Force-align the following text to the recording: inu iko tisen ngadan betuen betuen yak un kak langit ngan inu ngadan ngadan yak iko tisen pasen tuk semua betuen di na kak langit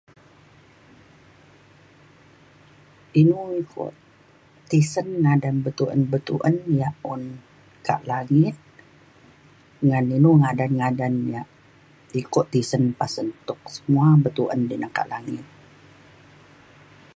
inu 3.19 3.41
iko 3.61 3.85
tisen 4.69 5.07
ngadan 5.23 5.55
betuen 5.65 6.01
betuen 6.11 6.55
yak 6.79 6.95
un 7.13 7.21
kak 7.87 8.01
langit 8.11 8.57
ngan 9.87 10.05
inu 10.17 10.29
ngadan 10.41 10.71
ngadan 10.79 11.13
yak 11.33 11.47
iko 12.21 12.41
tisen 12.51 12.83
pasen 12.99 13.27
tuk 13.47 13.61
semua 13.75 14.07
betuen 14.25 14.61
di 14.69 14.75
na 14.81 14.89
kak 14.97 15.09
langit 15.11 15.45